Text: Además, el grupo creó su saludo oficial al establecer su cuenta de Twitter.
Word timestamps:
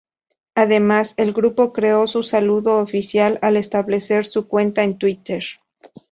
Además, 0.55 1.13
el 1.17 1.31
grupo 1.31 1.71
creó 1.73 2.07
su 2.07 2.23
saludo 2.23 2.79
oficial 2.79 3.37
al 3.43 3.55
establecer 3.55 4.25
su 4.25 4.47
cuenta 4.47 4.81
de 4.81 4.95
Twitter. 4.95 5.43